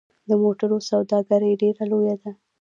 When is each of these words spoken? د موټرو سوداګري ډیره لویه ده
د 0.29 0.31
موټرو 0.43 0.77
سوداګري 0.89 1.51
ډیره 1.61 1.83
لویه 1.91 2.15
ده 2.21 2.31